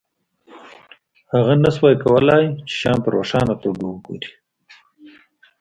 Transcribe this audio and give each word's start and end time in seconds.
هغه 1.33 1.53
نشوای 1.63 1.95
کولی 2.03 2.43
چې 2.67 2.73
شیان 2.79 2.97
په 3.03 3.09
روښانه 3.15 3.53
توګه 3.63 3.83
وګوري 3.87 4.31